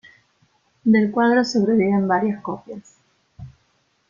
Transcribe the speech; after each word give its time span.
Del 0.83 1.11
cuadro 1.11 1.43
sobreviven 1.45 2.07
varias 2.07 2.41
copias. 2.41 2.95